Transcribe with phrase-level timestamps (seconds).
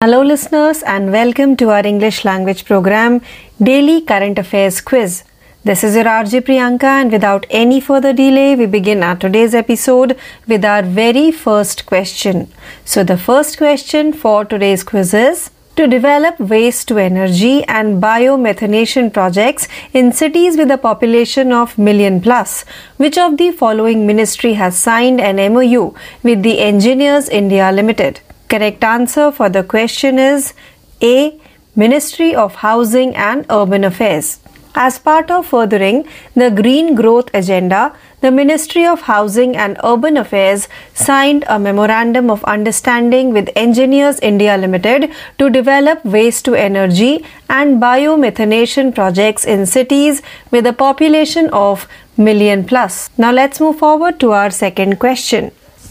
[0.00, 3.20] Hello, listeners, and welcome to our English language program,
[3.60, 5.24] Daily Current Affairs Quiz.
[5.64, 10.16] This is your RJ Priyanka, and without any further delay, we begin our today's episode
[10.46, 12.48] with our very first question.
[12.84, 19.12] So, the first question for today's quiz is to develop waste to energy and biomethanation
[19.12, 22.64] projects in cities with a population of million plus.
[22.98, 25.92] Which of the following ministry has signed an MOU
[26.22, 28.20] with the Engineers India Limited?
[28.48, 30.54] Correct answer for the question is
[31.02, 31.38] A.
[31.76, 34.38] Ministry of Housing and Urban Affairs.
[34.74, 40.66] As part of furthering the green growth agenda, the Ministry of Housing and Urban Affairs
[40.94, 47.82] signed a memorandum of understanding with Engineers India Limited to develop waste to energy and
[47.82, 53.10] biomethanation projects in cities with a population of million plus.
[53.18, 55.50] Now let's move forward to our second question.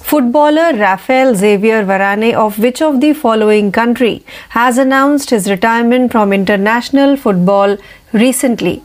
[0.09, 6.31] Footballer Raphael Xavier Varane of which of the following country has announced his retirement from
[6.31, 7.75] international football
[8.13, 8.81] recently?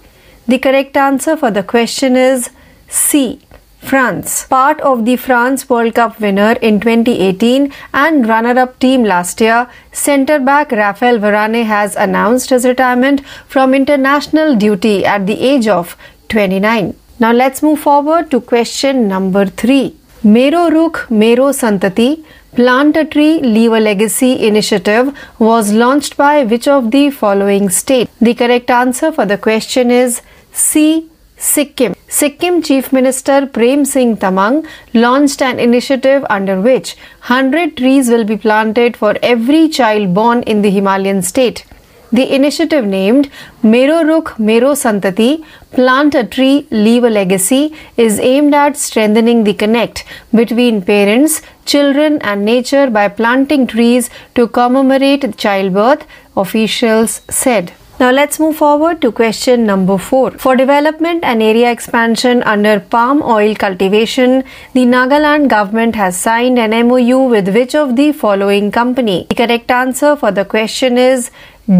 [0.48, 2.50] The correct answer for the question is
[2.89, 3.39] C.
[3.78, 4.48] France.
[4.48, 9.70] Part of the France World Cup winner in 2018 and runner up team last year,
[9.93, 15.97] centre back Raphael Varane has announced his retirement from international duty at the age of
[16.31, 16.97] 29.
[17.20, 19.95] Now let's move forward to question number 3.
[20.25, 26.69] Mero Rukh Mero Santati Plant a Tree Leave a Legacy initiative was launched by which
[26.69, 28.09] of the following state?
[28.20, 31.11] The correct answer for the question is C.
[31.37, 31.97] Sikkim.
[32.06, 36.95] Sikkim Chief Minister Prem Singh Tamang launched an initiative under which
[37.27, 41.65] 100 trees will be planted for every child born in the Himalayan state.
[42.12, 43.28] The initiative named
[43.65, 49.55] Mero Rukh Mero Santati Plant a Tree Leave a Legacy is aimed at strengthening the
[49.55, 56.06] connect between parents, children and nature by planting trees to commemorate childbirth,
[56.37, 57.73] officials said.
[57.98, 60.33] Now let's move forward to question number 4.
[60.33, 64.44] For development and area expansion under palm oil cultivation,
[64.75, 69.27] the Nagaland government has signed an MOU with which of the following company?
[69.31, 71.31] The correct answer for the question is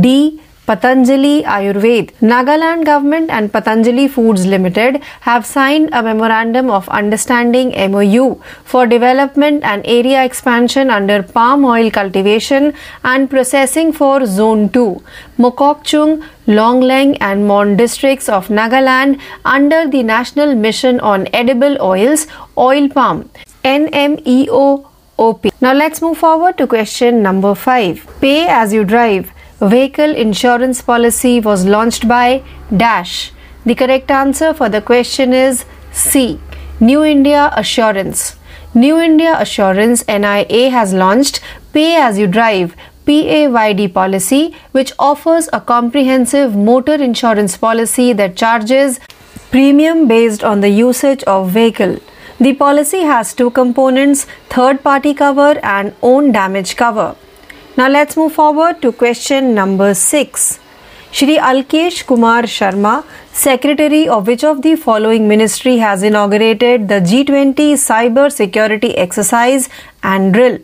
[0.01, 0.41] D.
[0.65, 2.13] Patanjali Ayurved.
[2.21, 9.65] Nagaland government and Patanjali Foods Limited have signed a memorandum of understanding MOU for development
[9.65, 15.03] and area expansion under palm oil cultivation and processing for Zone 2,
[15.39, 22.89] Mokokchung, Longleng and Mon districts of Nagaland under the National Mission on Edible Oils, Oil
[22.89, 23.29] Palm,
[23.65, 24.87] NMEO
[25.19, 25.47] OP.
[25.61, 28.21] Now let's move forward to question number 5.
[28.21, 32.43] Pay as you drive vehicle insurance policy was launched by
[32.77, 33.31] Dash.
[33.65, 36.41] The correct answer for the question is C.
[36.81, 38.35] New India Assurance.
[38.75, 41.41] New India Assurance NIA has launched
[41.73, 42.75] Pay as you drive
[43.07, 48.99] PAYD policy which offers a comprehensive motor insurance policy that charges
[49.53, 51.99] premium based on the usage of vehicle.
[52.41, 57.15] The policy has two components, third party cover and own damage cover.
[57.75, 60.59] Now let's move forward to question number 6.
[61.11, 63.03] Shri Alkesh Kumar Sharma,
[63.33, 69.71] Secretary of which of the following ministry has inaugurated the G20 Cyber Security Exercise
[70.03, 70.59] and Drill?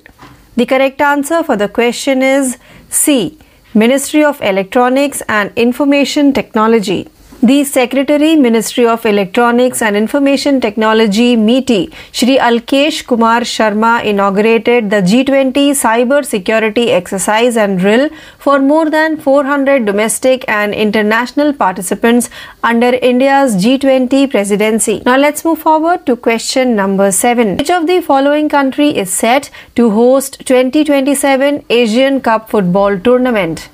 [0.57, 2.59] The correct answer for the question is
[2.91, 3.39] C.
[3.73, 7.09] Ministry of Electronics and Information Technology.
[7.41, 14.97] The Secretary Ministry of Electronics and Information Technology MeitY, Shri Alkesh Kumar Sharma inaugurated the
[14.97, 18.11] G20 Cyber Security Exercise and Drill
[18.41, 22.29] for more than 400 domestic and international participants
[22.65, 25.01] under India's G20 presidency.
[25.07, 27.59] Now let's move forward to question number 7.
[27.59, 33.69] Which of the following country is set to host 2027 Asian Cup Football Tournament?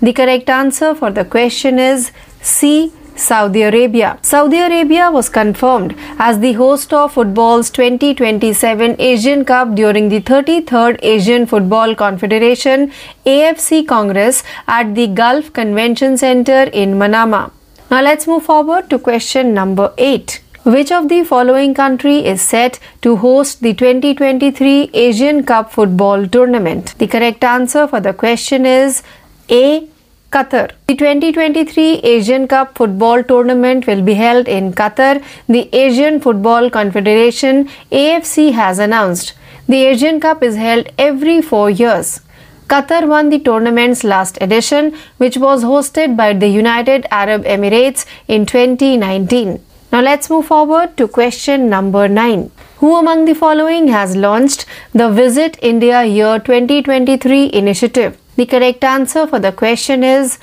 [0.00, 2.92] The correct answer for the question is C.
[3.18, 4.18] Saudi Arabia.
[4.22, 10.98] Saudi Arabia was confirmed as the host of football's 2027 Asian Cup during the 33rd
[11.02, 12.92] Asian Football Confederation
[13.26, 17.50] AFC Congress at the Gulf Convention Center in Manama.
[17.90, 20.40] Now let's move forward to question number 8.
[20.64, 26.94] Which of the following country is set to host the 2023 Asian Cup football tournament?
[26.98, 29.02] The correct answer for the question is
[29.50, 29.88] A.
[30.30, 30.72] Qatar.
[30.88, 37.70] The 2023 Asian Cup football tournament will be held in Qatar, the Asian Football Confederation
[37.90, 39.32] AFC has announced.
[39.68, 42.20] The Asian Cup is held every four years.
[42.66, 48.44] Qatar won the tournament's last edition, which was hosted by the United Arab Emirates in
[48.44, 49.58] 2019.
[49.90, 52.50] Now let's move forward to question number 9.
[52.80, 58.18] Who among the following has launched the Visit India Year 2023 initiative?
[58.38, 60.38] The correct answer for the question is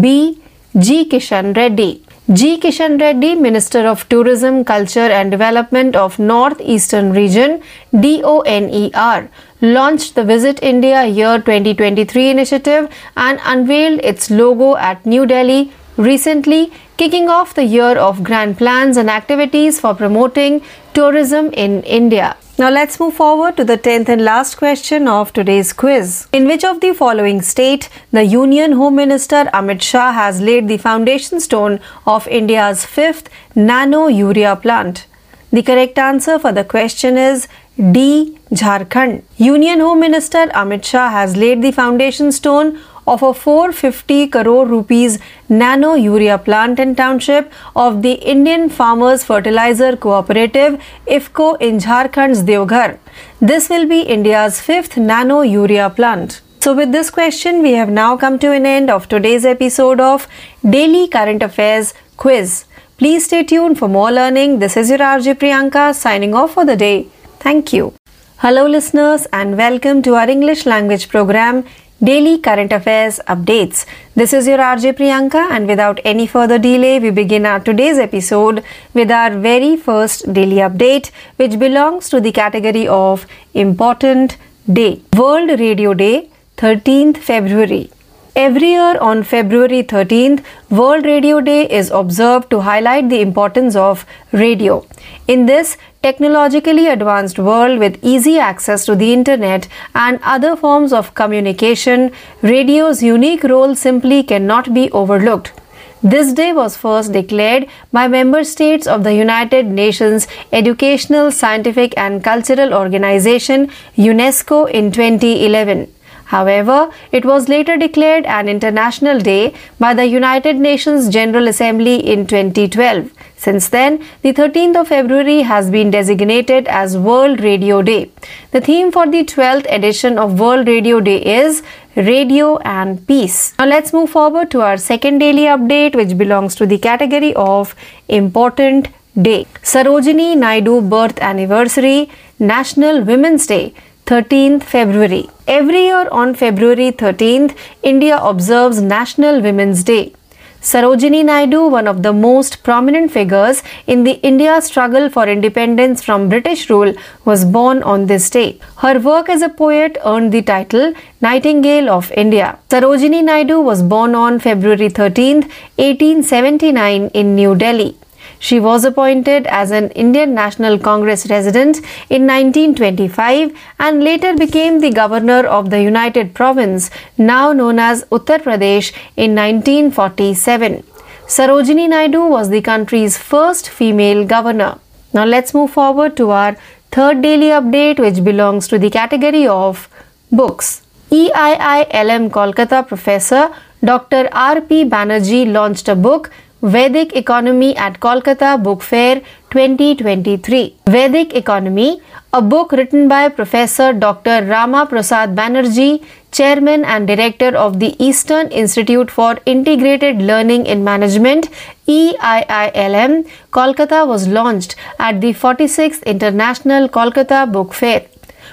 [0.00, 0.38] B.
[0.78, 1.08] G.
[1.08, 2.04] Kishan Reddy.
[2.30, 2.58] G.
[2.60, 7.62] Kishan Reddy, Minister of Tourism, Culture and Development of North Eastern Region,
[7.98, 9.30] DONER,
[9.62, 16.70] launched the Visit India Year 2023 initiative and unveiled its logo at New Delhi recently,
[16.98, 20.60] kicking off the year of grand plans and activities for promoting
[20.98, 22.36] tourism in India.
[22.60, 26.26] Now let's move forward to the 10th and last question of today's quiz.
[26.32, 30.78] In which of the following state the Union Home Minister Amit Shah has laid the
[30.86, 31.78] foundation stone
[32.14, 35.06] of India's fifth nano urea plant?
[35.52, 37.46] The correct answer for the question is
[37.92, 38.36] D.
[38.50, 39.22] Jharkhand.
[39.36, 42.80] Union Home Minister Amit Shah has laid the foundation stone
[43.12, 45.18] of a 450 crore rupees
[45.48, 52.98] nano urea plant in township of the Indian Farmers Fertilizer Cooperative IFFCO in Jharkhand's Deoghar.
[53.40, 56.40] This will be India's fifth nano urea plant.
[56.60, 60.26] So, with this question, we have now come to an end of today's episode of
[60.68, 62.64] Daily Current Affairs Quiz.
[62.98, 64.58] Please stay tuned for more learning.
[64.58, 67.06] This is your RJ Priyanka signing off for the day.
[67.38, 67.94] Thank you.
[68.38, 71.64] Hello, listeners, and welcome to our English language program
[72.00, 73.84] Daily Current Affairs Updates.
[74.14, 78.62] This is your RJ Priyanka, and without any further delay, we begin our today's episode
[78.94, 84.36] with our very first daily update, which belongs to the category of Important
[84.72, 87.90] Day World Radio Day, 13th February.
[88.36, 94.06] Every year on February 13th, World Radio Day is observed to highlight the importance of
[94.30, 94.86] radio.
[95.26, 101.14] In this technologically advanced world with easy access to the internet and other forms of
[101.14, 102.12] communication,
[102.42, 105.52] radio's unique role simply cannot be overlooked.
[106.00, 112.22] This day was first declared by member states of the United Nations Educational, Scientific and
[112.22, 115.92] Cultural Organization UNESCO in 2011.
[116.26, 122.26] However, it was later declared an international day by the United Nations General Assembly in
[122.28, 123.10] 2012.
[123.38, 128.10] Since then, the 13th of February has been designated as World Radio Day.
[128.50, 131.62] The theme for the 12th edition of World Radio Day is
[131.94, 133.54] Radio and Peace.
[133.58, 137.76] Now let's move forward to our second daily update which belongs to the category of
[138.08, 138.88] Important
[139.20, 139.46] Day.
[139.62, 142.10] Sarojini Naidu birth anniversary,
[142.40, 143.72] National Women's Day.
[144.06, 145.28] 13th February.
[145.46, 150.14] Every year on February 13th, India observes National Women's Day.
[150.60, 156.28] Sarojini Naidu, one of the most prominent figures in the India struggle for independence from
[156.28, 156.94] British rule,
[157.24, 158.58] was born on this day.
[158.78, 162.58] Her work as a poet earned the title Nightingale of India.
[162.70, 165.42] Sarojini Naidu was born on February 13,
[165.76, 167.96] 1879 in New Delhi.
[168.38, 174.90] She was appointed as an Indian National Congress resident in 1925 and later became the
[174.90, 180.84] governor of the United Province, now known as Uttar Pradesh, in 1947.
[181.26, 184.78] Sarojini Naidu was the country's first female governor.
[185.12, 186.56] Now let's move forward to our
[186.90, 189.88] third daily update, which belongs to the category of
[190.30, 190.82] books.
[191.10, 193.50] EIILM Kolkata professor
[193.84, 194.28] Dr.
[194.32, 194.84] R.P.
[194.84, 199.20] Banerjee launched a book Vedic Economy at Kolkata Book Fair
[199.52, 200.74] 2023.
[200.88, 202.02] Vedic Economy,
[202.32, 204.44] a book written by Professor Dr.
[204.44, 211.48] Rama Prasad Banerjee, Chairman and Director of the Eastern Institute for Integrated Learning in Management,
[211.86, 218.06] EIILM, Kolkata was launched at the 46th International Kolkata Book Fair.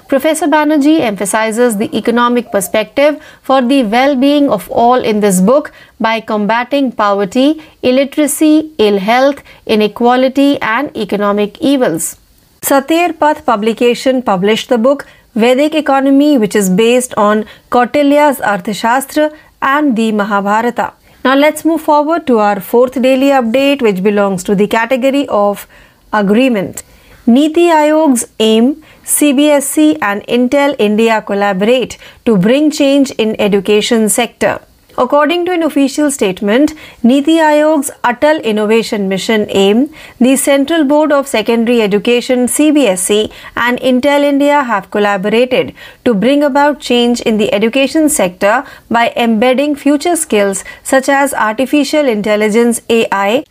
[0.07, 5.71] Professor Banerjee emphasizes the economic perspective for the well being of all in this book
[5.99, 12.17] by combating poverty, illiteracy, ill health, inequality, and economic evils.
[12.61, 19.97] Satyr Path publication published the book Vedic Economy, which is based on Kautilya's Arthashastra and
[19.97, 20.93] the Mahabharata.
[21.23, 25.67] Now let's move forward to our fourth daily update, which belongs to the category of
[26.13, 26.83] agreement.
[27.25, 34.59] Niti Aayog's aim CBSE and Intel India collaborate to bring change in education sector.
[34.97, 41.27] According to an official statement, Niti Aayog's Atal Innovation Mission AIM, the Central Board of
[41.27, 48.09] Secondary Education CBSE and Intel India have collaborated to bring about change in the education
[48.09, 53.43] sector by embedding future skills such as artificial intelligence AI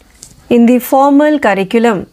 [0.48, 2.06] in the formal curriculum.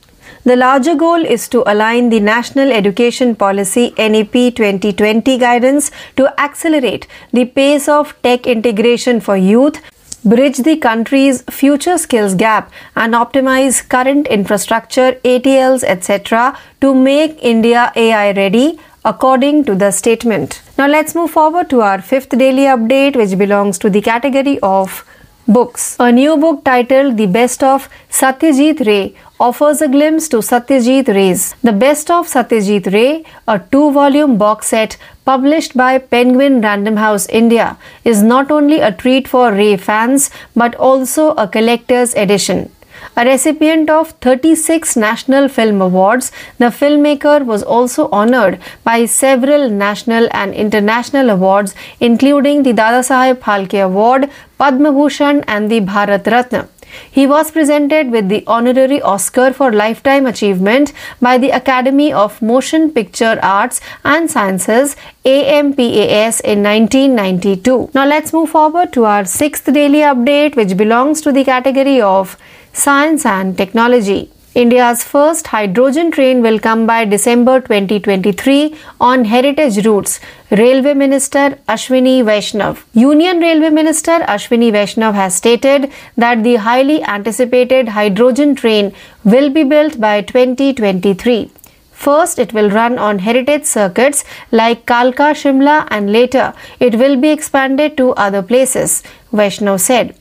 [0.43, 7.05] The larger goal is to align the National Education Policy NEP 2020 guidance to accelerate
[7.31, 9.79] the pace of tech integration for youth,
[10.25, 17.91] bridge the country's future skills gap, and optimize current infrastructure, ATLs, etc., to make India
[17.95, 20.63] AI ready, according to the statement.
[20.75, 25.05] Now let's move forward to our fifth daily update, which belongs to the category of
[25.53, 25.95] books.
[25.99, 31.55] A new book titled The Best of Satyajit Ray offers a glimpse to Satyajit Ray's
[31.63, 37.27] The Best of Satyajit Ray, a two volume box set published by Penguin Random House
[37.27, 42.71] India, is not only a treat for Ray fans but also a collector's edition.
[43.15, 50.27] A recipient of 36 National Film Awards, the filmmaker was also honored by several national
[50.31, 56.67] and international awards, including the Dadasaheb Phalke Award, Padma Bhushan, and the Bharat Ratna.
[57.09, 62.91] He was presented with the honorary Oscar for Lifetime Achievement by the Academy of Motion
[62.91, 67.91] Picture Arts and Sciences AMPAS in 1992.
[67.93, 72.37] Now let's move forward to our sixth daily update, which belongs to the category of
[72.73, 74.31] Science and Technology.
[74.55, 82.23] India's first hydrogen train will come by December 2023 on heritage routes, Railway Minister Ashwini
[82.23, 82.83] Vaishnav.
[82.93, 88.93] Union Railway Minister Ashwini Vaishnav has stated that the highly anticipated hydrogen train
[89.25, 91.51] will be built by 2023.
[91.91, 97.31] First, it will run on heritage circuits like Kalka, Shimla, and later it will be
[97.31, 100.15] expanded to other places, Vaishnav said.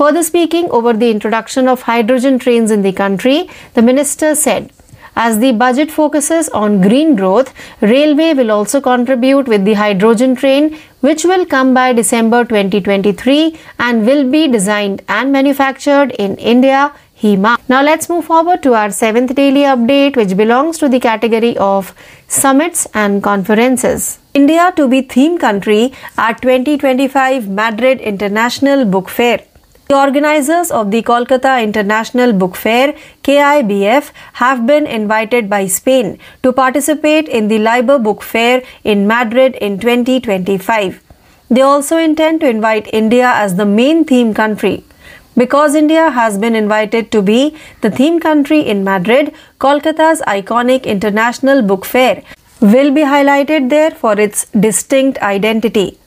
[0.00, 4.72] Further speaking over the introduction of hydrogen trains in the country, the minister said,
[5.14, 7.52] as the budget focuses on green growth,
[7.82, 14.06] Railway will also contribute with the hydrogen train, which will come by December 2023 and
[14.06, 16.94] will be designed and manufactured in India.
[17.20, 17.58] HEMA.
[17.68, 21.94] Now let's move forward to our seventh daily update, which belongs to the category of
[22.28, 24.18] summits and conferences.
[24.32, 29.40] India to be theme country at 2025 Madrid International Book Fair.
[29.90, 32.94] The organizers of the Kolkata International Book Fair
[33.24, 39.56] KIBF have been invited by Spain to participate in the LIBER Book Fair in Madrid
[39.56, 41.02] in 2025.
[41.50, 44.84] They also intend to invite India as the main theme country.
[45.36, 51.62] Because India has been invited to be the theme country in Madrid, Kolkata's iconic International
[51.62, 52.22] Book Fair
[52.60, 55.99] will be highlighted there for its distinct identity.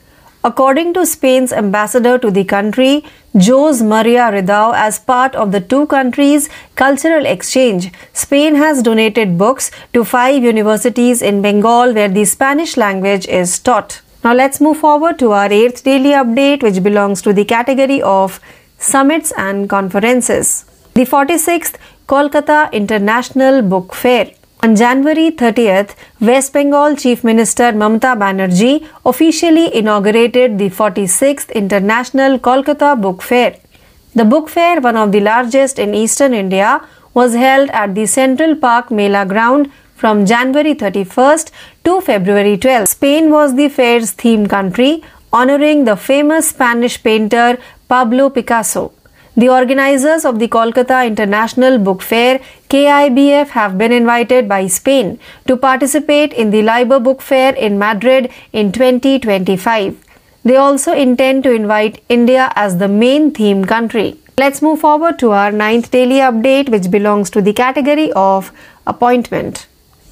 [0.46, 5.86] According to Spain's ambassador to the country, Jose Maria Ridao, as part of the two
[5.88, 12.76] countries' cultural exchange, Spain has donated books to five universities in Bengal where the Spanish
[12.76, 14.02] language is taught.
[14.26, 18.42] Now let's move forward to our eighth daily update, which belongs to the category of
[18.78, 20.66] summits and conferences.
[20.94, 24.32] The 46th Kolkata International Book Fair
[24.63, 33.00] on January 30th, West Bengal Chief Minister Mamata Banerjee officially inaugurated the 46th International Kolkata
[33.01, 33.58] Book Fair.
[34.15, 36.82] The book fair, one of the largest in eastern India,
[37.13, 41.51] was held at the Central Park Mela ground from January 31st
[41.84, 42.88] to February 12th.
[42.88, 45.03] Spain was the fair's theme country,
[45.34, 47.58] honoring the famous Spanish painter
[47.89, 48.93] Pablo Picasso.
[49.36, 55.58] The organizers of the Kolkata International Book Fair KIBF have been invited by Spain to
[55.58, 59.98] participate in the LIBER Book Fair in Madrid in 2025.
[60.44, 64.20] They also intend to invite India as the main theme country.
[64.38, 68.52] Let's move forward to our ninth daily update, which belongs to the category of
[68.86, 69.66] appointment.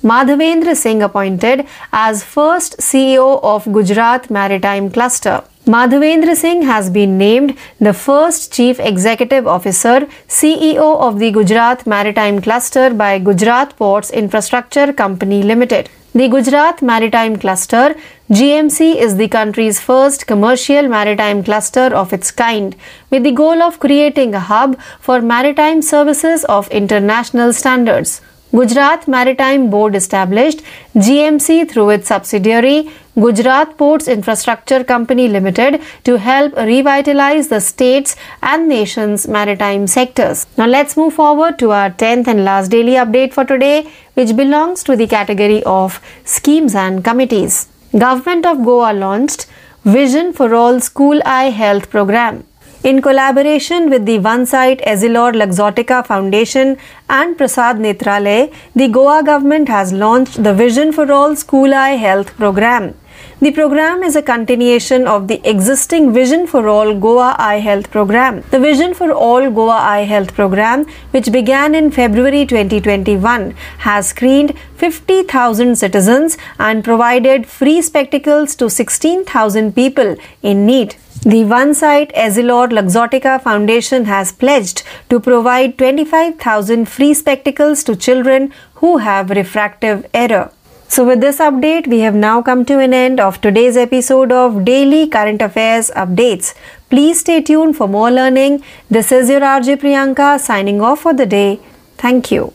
[0.04, 5.44] Madhavendra Singh appointed as first CEO of Gujarat Maritime Cluster.
[5.68, 12.42] Madhavendra Singh has been named the first Chief Executive Officer CEO of the Gujarat Maritime
[12.42, 15.88] Cluster by Gujarat Ports Infrastructure Company Limited.
[16.14, 17.96] The Gujarat Maritime Cluster
[18.32, 22.76] GMC is the country's first commercial maritime cluster of its kind
[23.12, 28.20] with the goal of creating a hub for maritime services of international standards.
[28.52, 30.62] Gujarat Maritime Board established
[30.96, 32.90] GMC through its subsidiary
[33.20, 40.48] Gujarat Ports Infrastructure Company Limited to help revitalize the state's and nation's maritime sectors.
[40.58, 44.82] Now let's move forward to our 10th and last daily update for today which belongs
[44.86, 47.68] to the category of schemes and committees.
[47.98, 49.46] Government of Goa launched
[49.84, 52.46] Vision for All School Eye Health program.
[52.86, 56.78] In collaboration with the One Sight Essilor Luxottica Foundation
[57.10, 62.36] and Prasad Netralay, the Goa government has launched the Vision for All School Eye Health
[62.38, 62.96] program.
[63.44, 68.44] The program is a continuation of the existing Vision for All Goa Eye Health program.
[68.52, 74.54] The Vision for All Goa Eye Health program, which began in February 2021, has screened
[74.76, 80.96] 50,000 citizens and provided free spectacles to 16,000 people in need.
[81.24, 88.54] The One Sight Essilor Luxottica Foundation has pledged to provide 25,000 free spectacles to children
[88.76, 90.52] who have refractive error.
[90.92, 94.66] So, with this update, we have now come to an end of today's episode of
[94.66, 96.54] Daily Current Affairs Updates.
[96.92, 98.58] Please stay tuned for more learning.
[98.90, 101.60] This is your RJ Priyanka signing off for the day.
[102.04, 102.50] Thank you.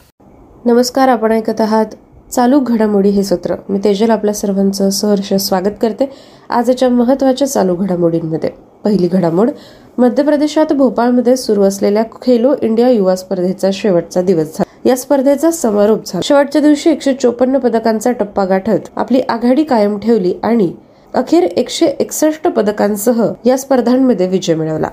[0.66, 1.94] नमस्कार आपण ऐकत आहात
[2.32, 6.10] चालू घडामोडी हे सत्र मी तेजल आपल्या सर्वांचं सहर्ष स्वागत करते
[6.50, 8.50] आजच्या महत्त्वाच्या चालू घडामोडींमध्ये
[8.84, 9.50] पहिली घडामोड
[9.98, 15.98] मध्य प्रदेशात भोपाळमध्ये सुरू असलेल्या खेलो इंडिया युवा स्पर्धेचा शेवटचा दिवस झाला या स्पर्धेचा समारोप
[16.06, 16.20] झाला.
[16.24, 20.72] शेवटच्या दिवशी एकशे चोपन्न पदकांचा टप्पा गाठत आपली आघाडी कायम ठेवली आणि
[21.14, 24.88] अखेर एकशे एकसष्ट पदकांसह या स्पर्धांमध्ये विजय मिळवला.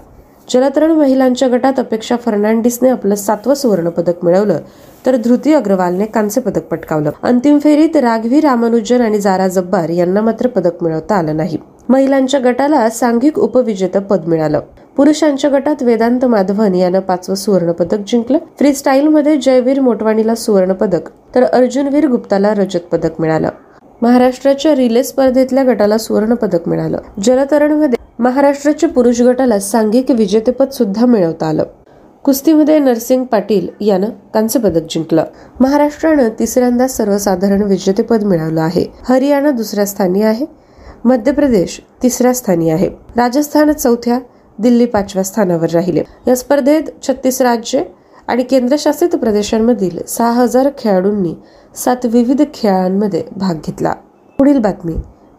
[0.49, 4.59] जलतरण महिलांच्या गटात अपेक्षा फर्नांडिसने आपलं सातवं सुवर्ण पदक मिळवलं
[5.05, 7.11] तर धृती अग्रवालने कांस्य पदक पटकावलं.
[7.23, 11.57] अंतिम फेरीत राघवी रामानुजन आणि जारा जब्बार यांना मात्र पदक मिळवता आलं नाही.
[11.89, 14.59] महिलांच्या गटाला सांघिक उपविजेतं पद मिळालं.
[14.97, 18.37] पुरुषांच्या गटात वेदांत माधवन यानं पाचवं सुवर्णपदक जिंकलं.
[18.37, 23.49] फ्री स्टाईलमध्ये जयवीर मोटवाणीला सुवर्णपदक तर अर्जुनवीर गुप्ताला रजत पदक मिळालं.
[24.01, 26.97] महाराष्ट्राच्या रिले स्पर्धेतल्या गटाला सुवर्णपदक मिळालं.
[27.23, 31.63] जलतरणमध्ये महाराष्ट्राच्या पुरुष गटाला सांघिक विजेतेपद सुद्धा मिळवता आलं.
[32.23, 35.23] कुस्तीमध्ये नरसिंग पाटील यानं कांस्य पदक जिंकलं.
[35.59, 38.85] महाराष्ट्रानं तिसऱ्यांदा सर्वसाधारण विजेतेपद मिळवलं आहे.
[39.09, 40.45] हरियाणा दुसऱ्या स्थानी आहे.
[41.05, 42.89] मध्य प्रदेश तिसऱ्या स्थानी आहे.
[43.17, 44.19] राजस्थान चौथ्या
[44.59, 46.03] दिल्ली पाचव्या स्थानावर राहिले.
[46.27, 47.83] या स्पर्धेत छत्तीस राज्ये
[48.27, 51.35] आणि केंद्रशासित प्रदेशांमधील सहा हजार खेळाडूंनी
[51.75, 53.93] सात विविध खेळांमध्ये भाग घेतला.
[54.37, 54.93] पुढील बातमी.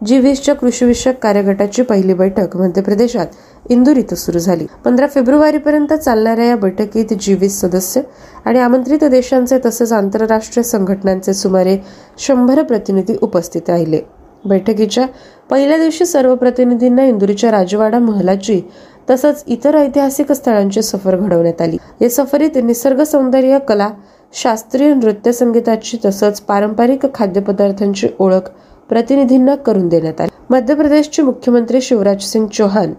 [0.07, 3.27] जी वीसच्या कृषीविषयक कार्यगटाची पहिली बैठक मध्य प्रदेशात
[3.71, 4.67] इंदूर इथं सुरू झाली.
[4.85, 8.01] पंधरा फेब्रुवारी पर्यंत चालणाऱ्या या बैठकीत जी वीस सदस्य
[8.45, 11.79] आणि आमंत्रित देशांचे तसेच आंतरराष्ट्रीय संघटनांचे सुमारे
[12.19, 14.01] शंभर प्रतिनिधी उपस्थित राहिले.
[14.49, 15.07] बैठकीच्या
[15.51, 18.63] पहिल्या दिवशी सर्व प्रतिनिधींना इंदुरीच्या राजवाडा महलाची
[19.11, 21.77] तसंच इतर ऐतिहासिक स्थळांची सफर घडवण्यात आली.
[22.03, 23.91] या सफरीत निसर्ग सौंदर्य कला
[24.33, 28.51] शास्त्रीय नृत्य संगीताची तसंच पारंपरिक खाद्यपदार्थांची ओळख
[28.89, 30.31] प्रतिनिधींना करून देण्यात आली.
[30.51, 32.93] मध्य प्रदेशचे मुख्यमंत्री शिवराज सिंग चौहान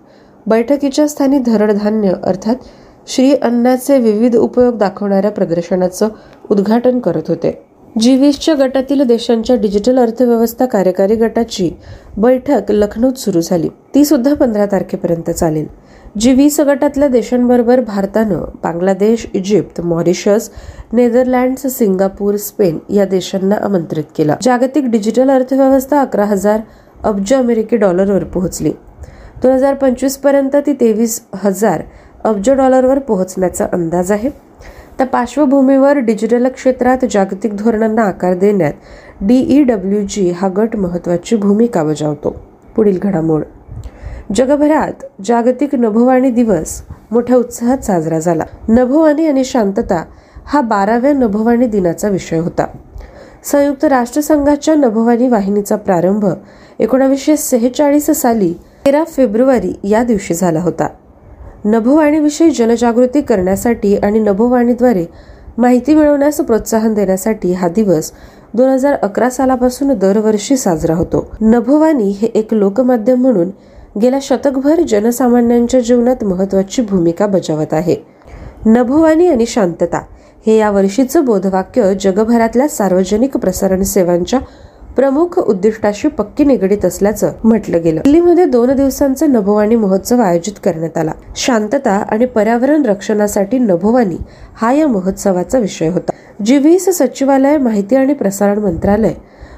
[0.47, 2.55] बैठकीच्या स्थानी धरडधान्य अर्थात
[3.07, 6.09] श्री अन्नाचे विविध उपयोग दाखवणाऱ्या प्रदर्शनाचं
[6.51, 7.65] उद्घाटन करत होते.
[7.99, 11.71] जी वीसच्या गटातील देशांच्या डिजिटल अर्थव्यवस्था कार्यकारी गटाची
[12.17, 13.69] बैठक लखनौत सुरू झाली.
[13.95, 15.65] ती सुद्धा पंधरा तारखेपर्यंत चालेल.
[16.19, 20.49] जी वीस गटातल्या देशांबरोबर भारतानं Bangladesh Egypt Mauritius
[20.93, 24.35] Netherlands Singapore Spain या देशांना आमंत्रित केलं.
[24.41, 26.59] जागतिक डिजिटल अर्थव्यवस्था अकरा हजार
[27.03, 28.71] अब्ज अमेरिकी डॉलरवर पोहोचली.
[29.43, 31.81] दोन हजार पंचवीसपर्यंत ती तेवीस हजार
[32.23, 34.29] अब्ज डॉलरवर पोहोचण्याचा अंदाज आहे.
[34.97, 38.73] त्या पार्श्वभूमीवर डिजिटल क्षेत्रात जागतिक धोरणांना आकार देण्यात
[39.21, 42.35] डीईडब्ल्यू जी हा गट महत्वाची भूमिका बजावतो.
[42.75, 43.43] पुढील घडामोड.
[44.33, 48.43] जगभरात जागतिक नभोवाणी दिवस मोठ्या उत्साहात साजरा झाला.
[48.69, 50.03] नभोवाणी आणि शांतता
[50.45, 52.65] हा बाराव्या नभोवाणी दिनाचा विषय होता.
[53.43, 56.25] संयुक्त राष्ट्रसंघाच्या नभोवाणी वाहिनीचा प्रारंभ
[56.79, 58.53] एकोणावीसशे सेहेचाळीस साली
[58.85, 60.87] तेरा फेब्रुवारी या दिवशी झाला होता.
[61.65, 65.05] नभोवाणीविषयी जनजागृती करण्यासाठी आणि नभोवाणीद्वारे
[65.57, 68.11] माहिती मिळवण्यास प्रोत्साहन देण्यासाठी हा दिवस
[68.53, 71.27] दोन हजार अकरा सालापासून दरवर्षी साजरा होतो.
[71.41, 73.49] नभोवाणी हे एक लोकमाध्यम म्हणून
[74.01, 77.95] गेल्या शतकभर जनसामान्यांच्या जीवनात महत्वाची भूमिका बजावत आहे.
[78.65, 80.01] नभोवाणी आणि शांतता
[80.47, 84.39] हे या वर्षीचं बोधवाक्य जगभरातल्या सार्वजनिक प्रसारण सेवांच्या
[84.95, 88.01] प्रमुख उद्दिष्टाशी पक्की निगडीत असल्याचं म्हटलं गेलं.
[88.01, 91.11] दिल्लीमध्ये दोन दिवसांचा नभोवाणी महोत्सव आयोजित करण्यात आला.
[91.35, 94.17] शांतता आणि पर्यावरण रक्षणासाठी नभोवाणी
[94.55, 96.11] हा या महोत्सवाचा विषय होता.
[96.45, 99.13] जी वीस सचिवालय माहिती आणि प्रसारण मंत्रालय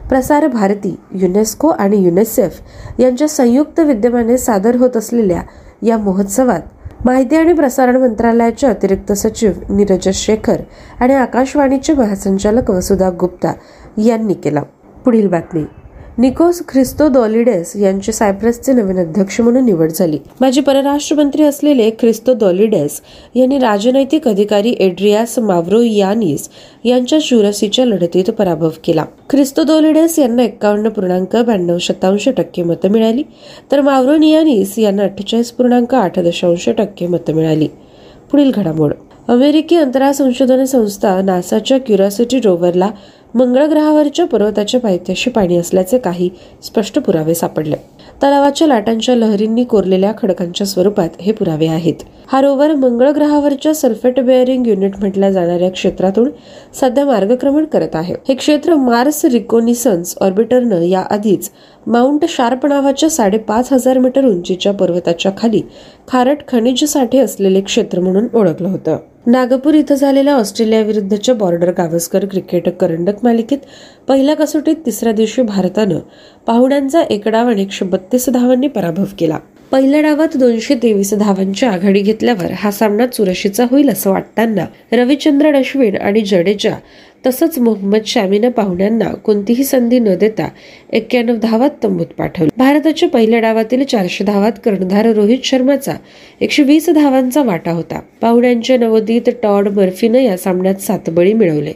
[0.10, 2.60] प्रसार भारती युनेस्को आणि युनेसेफ
[3.00, 5.42] यांच्या संयुक्त विद्यमाने सादर होत असलेल्या
[5.84, 6.62] या महोत्सवात
[7.06, 10.62] माहिती आणि प्रसारण मंत्रालयाचे अतिरिक्त सचिव नीरज शेखर
[11.00, 13.54] आणि आकाशवाणीचे महासंचालक वसुधा गुप्ता
[13.98, 14.62] यांनी केला.
[15.06, 15.64] पुढील बातमी.
[16.20, 20.18] निकोस ख्रिस्तो दॉलिडेस यांची सायप्रसचे नवीन अध्यक्ष म्हणून निवड झाली.
[20.42, 23.02] माजी परराष्ट्र मंत्री असलेले ख्रिस्तो दॉलिडेस
[23.36, 26.50] यांनी राजनैतिक अधिकारी एड्रियास माव्रो यानिस
[26.86, 29.06] यांच्या चुरसीच्या लढतीत पराभव केला.
[29.30, 33.24] ख्रिस्तो दॉलिडेस यांना एक्कावन्न पूर्णांक ब्याण्णव शतांश टक्के मतं मिळाली
[33.72, 37.68] तर माव्रो नियानिस यांना अठ्ठेचाळीस पूर्णांक आठ दशांश टक्के मतं मिळाली.
[38.32, 38.94] पुढील घडामोड.
[39.28, 42.90] अमेरिकी अंतराळ संशोधन संस्था नासाच्या क्युरॉसिटी रोव्हरला
[43.36, 46.30] मंगळ ग्रहावरच्या पर्वताच्या पायथ्याशी पाणी असल्याचे काही
[46.64, 47.76] स्पष्ट पुरावे सापडले.
[48.24, 52.04] तलावाच्या लाटांच्या लहरींनी कोरलेल्या खडकांच्या स्वरूपात हे पुरावे आहेत.
[52.28, 56.30] हा रोवर मंगळ ग्रहावरच्या सल्फेट बेअरिंग युनिट म्हटल्या जाणाऱ्या क्षेत्रातून
[56.82, 58.16] सध्या मार्गक्रमण करत आहे.
[58.28, 61.50] हे क्षेत्र मार्स रिकोनिसन्स ऑर्बिटरनं या आधीच
[61.88, 65.62] माउंट शार्प नावाच्या साडेपाच हजार मीटर उंचीच्या पर्वताच्या खाली
[66.08, 68.98] खारट खनिज साठे असलेले क्षेत्र म्हणून ओळखलं होतं.
[69.28, 73.58] नागपूर इथं झालेल्या ऑस्ट्रेलियाविरुद्धच्या बॉर्डर गावस्कर क्रिकेट करंडक मालिकेत
[74.08, 76.00] पहिल्या कसोटीत तिसऱ्या दिवशी भारतानं
[76.48, 79.38] पाहुण्यांचा एक डाव आणि एकशे बत्तीस धावांनी पराभव केला.
[79.72, 85.98] पहिल्या डावात दोनशे तेवीस धावांची आघाडी घेतल्यावर हा सामना चुरशीचा होईल असं वाटताना रविचंद्रन अश्विन
[85.98, 86.76] आणि जडेजा
[87.26, 90.48] तसंच मोहम्मद शामीनं पाहुण्यांना कोणतीही संधी न देता
[90.94, 92.50] एक्क्याण्णव धावात तंबूत पाठवले.
[92.58, 95.94] भारताच्या पहिल्या डावातील चारशे धावात कर्णधार रोहित शर्माचा
[96.42, 98.00] एकशे वीस धावांचा वाटा होता.
[98.22, 101.74] पाहुण्यांच्या नवोदित टॉड मर्फीनं या सामन्यात सात बळी मिळवले.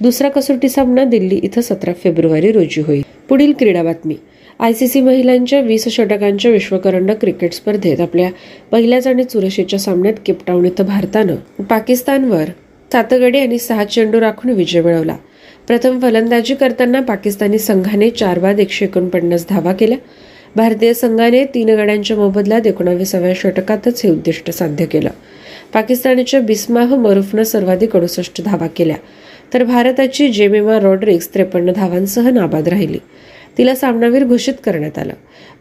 [0.00, 3.02] दुसरा कसोटी सामना दिल्ली इथं सतरा फेब्रुवारी रोजी होईल.
[3.28, 4.14] पुढील क्रीडा बातमी.
[4.60, 8.30] आयसीसी महिलांच्या वीस षटकांच्या विश्वकरंडक क्रिकेट स्पर्धेत आपल्या
[8.70, 12.44] पहिल्याच आणि चुरशीच्या सामन्यात केपटाऊन इथं भारतानं पाकिस्तानवर
[12.92, 15.16] सातगडी यांनी आणि सहा चेंडू राखून विजय मिळवला.
[15.66, 19.98] प्रथम फलंदाजी करताना पाकिस्तानी संघाने चार बाद एकशे एकोणपन्नास धावा केल्या.
[20.56, 25.10] भारतीय संघाने तीन गड्यांच्या मोबदल्यात एकोणावीसाव्या षटकातच हे उद्दिष्ट साध्य केलं.
[25.74, 28.96] पाकिस्तानच्या बिस्माह मरुफनं सर्वाधिक अडुसष्ट धावा केल्या.
[29.54, 32.98] तर भारताची जेमेमा रॉड्रिक्स त्रेपन्न धावांसह नाबाद राहिली.
[33.58, 35.12] तिला सामनावीर घोषित करण्यात आलं.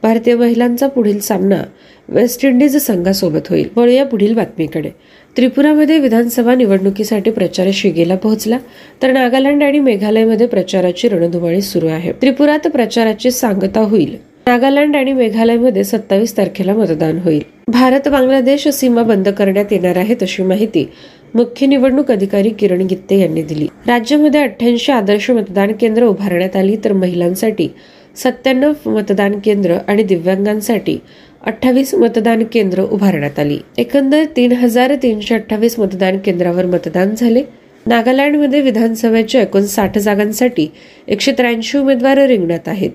[0.04, 1.64] भारतीय महिलांचा पुढील सामना
[2.10, 3.70] वेस्ट इंडिज संघासोबत होईल.
[3.76, 4.90] वळूया पुढील बातमीकडे.
[5.38, 8.58] त्रिपुरामध्ये विधानसभा निवडणुकीसाठी प्रचार शिगेला पोहोचला
[9.04, 12.12] तर नागालँड आणि मेघालयमध्ये प्रचाराची रणधुमाळी सुरू आहे.
[12.12, 14.16] त्रिपुरात प्रचाराची सांगता होईल.
[14.48, 17.42] नागालँड आणि मेघालयमध्ये सत्तावीस तारखेला मतदान होईल.
[17.68, 20.90] भारत बांगलादेश सीमा बंद करण्यात येणार आहे अशी माहिती
[21.34, 23.68] मुख्य निवडणूक अधिकारी किरण गित्ते यांनी दिली.
[23.88, 27.68] राज्यामध्ये अठ्ठ्याऐंशी आदर्श मतदान केंद्र उभारण्यात आली तर महिलांसाठी
[28.16, 30.98] सत्त्याण्णव मतदान केंद्र आणि दिव्यांगांसाठी
[31.46, 33.58] अठ्ठावीस मतदान केंद्र उभारण्यात आली.
[33.78, 37.44] एकंदर तीन हजार तीनशे अठ्ठावीस मतदान केंद्रावर मतदान झाले.
[37.88, 40.68] नागालँडमध्ये विधानसभेच्या एकोणसाठ जागांसाठी
[41.08, 42.92] एकशे त्र्याऐंशी उमेदवार रिंगणात आहेत.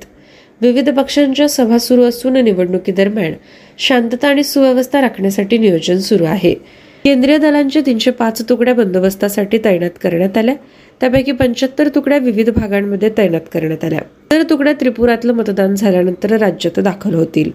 [0.61, 3.33] विविध पक्षांच्या सभा सुरू असून निवडणुकीदरम्यान
[3.79, 6.55] शांतता आणि सुव्यवस्था राखण्यासाठी नियोजन सुरू आहे.
[7.05, 10.55] केंद्रीय दलांच्या तीनशे पाच तुकड्या बंदोबस्तासाठी तैनात करण्यात आल्या.
[11.01, 14.01] त्यापैकी पंच्याहत्तर तुकड्या विविध भागांमध्ये तैनात करण्यात आल्या.
[14.33, 17.51] तर तुकड्या त्रिपुरातलं मतदान झाल्यानंतर राज्यात दाखल होतील.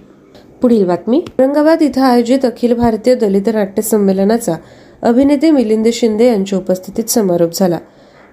[0.62, 1.22] पुढील बातमी.
[1.40, 4.56] औरंगाबाद इथं आयोजित अखिल भारतीय दलित नाट्य संमेलनाचा
[5.02, 7.78] अभिनेते मिलिंद शिंदे यांच्या उपस्थितीत समारोप झाला.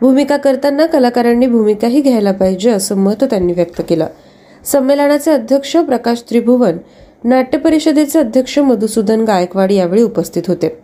[0.00, 4.06] भूमिका करताना कलाकारांनी भूमिकाही घ्यायला पाहिजे असं मत त्यांनी व्यक्त केलं.
[4.64, 6.76] संमेलनाचे अध्यक्ष प्रकाश त्रिभुवन
[7.24, 10.81] नाट्य परिषदेचे अध्यक्ष मधुसूदन गायकवाड यावेळी उपस्थित होते.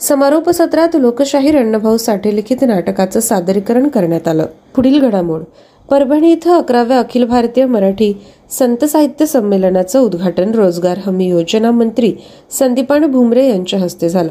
[0.00, 4.46] समारोप सत्रात लोकशाहीर अण्णाभाऊ साठे लिखित नाटकाचं सादरीकरण करण्यात आलं.
[4.76, 5.42] पुढील घडामोड.
[5.90, 8.14] परभणी इथं अकराव्या अखिल भारतीय मराठी
[8.50, 12.14] संत साहित्य संमेलनाचं उद्घाटन रोजगार हमी योजना मंत्री
[12.50, 14.30] संदीपान भुमरे यांच्या हस्ते झालं.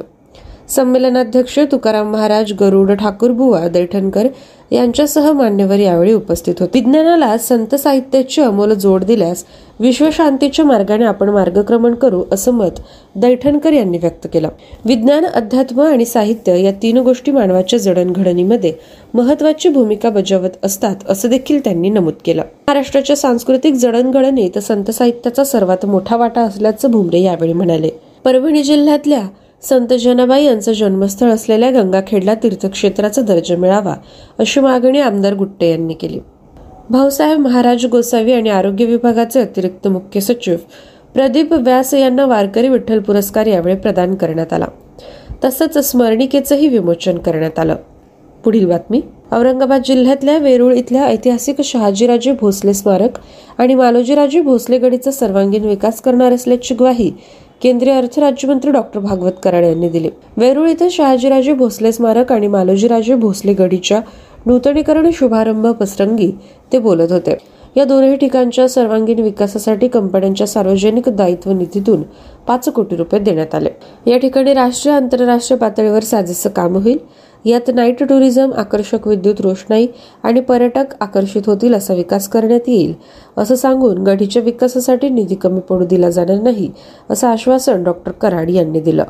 [0.69, 4.27] संमेलनाध्यक्ष तुकाराम महाराज गरुड ठाकूरबुवा दैठणकर
[4.71, 6.79] यांच्यासह मान्यवर यावेळी उपस्थित होते.
[6.79, 9.43] विज्ञानाला संत साहित्याची अमोल जोड दिल्यास
[9.79, 12.79] विश्वशांतीच्या मार्गाने आपण मार्गक्रमण करू असं मत
[13.15, 14.49] दैठणकर यांनी व्यक्त केलं.
[14.85, 18.73] विज्ञान अध्यात्म आणि साहित्य या तीन गोष्टी मानवाच्या जडणघडणीमध्ये
[19.13, 22.41] महत्वाची भूमिका बजावत असतात असं देखील त्यांनी नमूद केलं.
[22.41, 27.89] महाराष्ट्राच्या सांस्कृतिक जडणघडणीत संत साहित्याचा सर्वात मोठा वाटा असल्याचं भुमरे यावेळी म्हणाले.
[28.23, 29.21] परभणी जिल्ह्यातल्या
[29.69, 33.95] संत जनाबाई यांचं जन्मस्थळ असलेल्या गंगाखेडला तीर्थक्षेत्राचा दर्जा मिळावा
[34.39, 36.19] अशी मागणी आमदार गुट्टे यांनी केली.
[36.89, 40.57] भाऊसाहेब महाराज गोसावी आणि आरोग्य विभागाचे अतिरिक्त मुख्य सचिव
[41.13, 44.65] प्रदीप व्यास यांना वारकरी विठ्ठल पुरस्कार यावेळी प्रदान करण्यात आला.
[45.43, 47.75] तसंच स्मरणिकेचंही विमोचन करण्यात आलं.
[48.43, 49.01] पुढील बातमी
[49.31, 53.17] औरंगाबाद जिल्ह्यातल्या वेरूळ इथल्या ऐतिहासिक शहाजीराजे भोसले स्मारक
[53.57, 57.11] आणि मालोजीराजे भोसले गडीचा सर्वांगीण विकास करणार असल्याची ग्वाही
[57.61, 60.09] केंद्रीय अर्थ राज्यमंत्री डॉक्टर भागवत कराड यांनी दिली.
[60.37, 64.01] वेरूळ इथं शहाजीराजे भोसले स्मारक आणि मालोजीराजे भोसले गडीच्या
[64.45, 66.31] नूतनीकरण शुभारंभ प्रसंगी
[66.73, 67.37] ते बोलत होते.
[67.77, 72.01] या दोनही ठिकाणच्या सर्वांगीण विकासासाठी कंपन्यांच्या सार्वजनिक दायित्व निधीतून
[72.47, 73.69] पाच कोटी रुपये देण्यात आले.
[74.07, 76.97] या ठिकाणी राष्ट्रीय आंतरराष्ट्रीय पातळीवर साजेसं काम होईल.
[77.45, 79.87] यात नाईट टुरिझम आकर्षक विद्युत रोषणाई
[80.23, 82.93] आणि पर्यटक आकर्षित होतील असा विकास करण्यात येईल
[83.37, 86.71] असं सांगून गढीच्या विकासासाठी निधी कमी पडू दिला जाणार नाही
[87.09, 89.03] असं आश्वासन डॉक्टर कराड यांनी दिलं.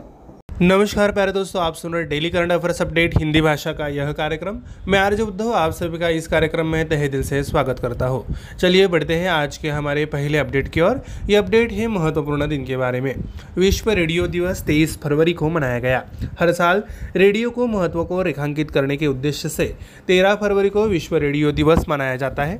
[0.61, 4.59] नमस्कार प्यारे दोस्तों, आप सुन रहे daily current affairs update Hindi भाषा का यह कार्यक्रम।
[4.87, 8.21] मैं आर्ज उद्धव, आप सभी का इस कार्यक्रम में तहे दिल से स्वागत करता हूँ।
[8.61, 12.63] चलिए बढ़ते हैं आज के हमारे पहले अपडेट की ओर। ये अपडेट है महत्वपूर्ण दिन
[12.63, 13.13] के बारे में।
[13.57, 16.01] विश्व रेडियो दिवस 23 फरवरी को मनाया गया।
[16.39, 16.81] हर साल
[17.15, 19.67] रेडियो को महत्व को रेखांकित करने के उद्देश्य से
[20.07, 22.57] 13 फरवरी को विश्व रेडियो दिवस मनाया जाता है।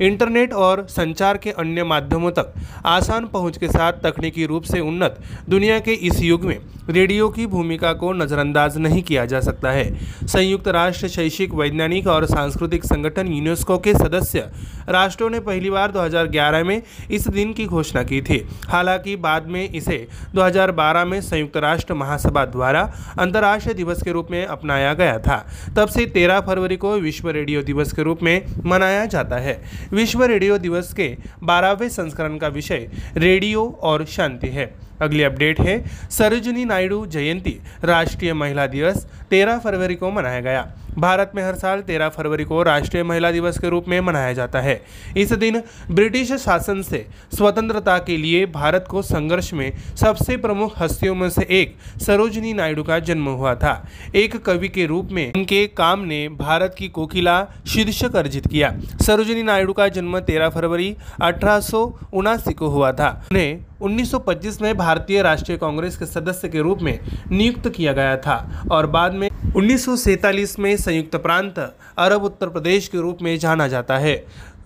[0.00, 2.52] इंटरनेट और संचार के अन्य माध्यमों तक
[2.86, 6.58] आसान पहुँच के साथ तकनीकी रूप से उन्नत दुनिया के इस युग में
[6.90, 12.26] रेडियो की भूमिका को नज़रअंदाज नहीं किया जा सकता है। संयुक्त राष्ट्र, शैक्षिक, वैज्ञानिक और
[12.26, 14.48] सांस्कृतिक संगठन यूनेस्को के सदस्य
[14.88, 19.70] राष्ट्रों ने पहली बार 2011 में इस दिन की घोषणा की थी। हालाँकि बाद में
[19.70, 22.82] इसे 2012 में संयुक्त राष्ट्र महासभा द्वारा
[23.18, 25.46] अंतर्राष्ट्रीय दिवस के रूप में अपनाया गया था।
[25.76, 29.60] तब से 13 फरवरी को विश्व रेडियो दिवस के रूप में मनाया जाता है।
[29.92, 35.78] विश्व रेडियो दिवस के बारहवें संस्करण का विषय रेडियो और शांति है। अगली अपडेट है,
[36.10, 40.64] सरोजनी नायडू जयंती, राष्ट्रीय महिला दिवस 13 फरवरी को मनाया गया।
[40.96, 44.60] भारत में हर साल 13 फरवरी को राष्ट्रीय महिला दिवस के रूप में मनाया जाता
[44.60, 44.74] है।
[45.16, 47.06] इस दिन ब्रिटिश शासन से
[47.36, 52.82] स्वतंत्रता के लिए भारत को संघर्ष में सबसे प्रमुख हस्तियों में से एक सरोजनी नायडू
[52.82, 53.74] का जन्म हुआ था।
[54.14, 59.42] एक कवि के रूप में उनके काम ने भारत की कोकिला शीर्षक अर्जित किया। सरोजिनी
[59.42, 65.22] नायडू का जन्म 13 फरवरी अठारह सौ उनासी को हुआ था। उन्हें 1925 में भारतीय
[65.22, 66.94] राष्ट्रीय कांग्रेस के सदस्य के रूप में
[67.30, 68.36] नियुक्त किया गया था
[68.70, 71.60] और बाद में उन्नीस सौ सैंतालीस में संयुक्त प्रांत
[71.96, 74.16] अरब उत्तर प्रदेश के रूप में जाना जाता है।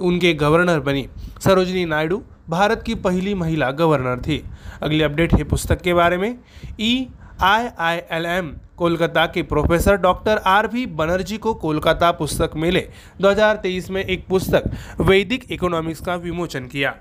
[0.00, 1.04] उनके गवर्नर बनी
[1.44, 4.42] सरोजिनी नायडू भारत की पहली महिला गवर्नर थी।
[4.80, 6.34] अगली अपडेट है पुस्तक के बारे में।
[6.78, 7.04] E
[7.40, 12.82] I I L M Kolkata के professor doctor R V Banerjee को कोलकाता पुस्तक मेले।
[13.20, 16.92] 2023 में एक पुस्तक वैदिक इकोनॉमिक्स का विमोचन किया।